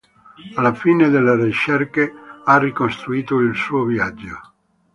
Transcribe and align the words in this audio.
Alla 0.55 0.73
fine 0.73 1.09
delle 1.11 1.35
ricerche 1.35 2.11
ha 2.43 2.57
ricostruito 2.57 3.37
il 3.37 3.55
suo 3.55 3.83
viaggio. 3.83 4.41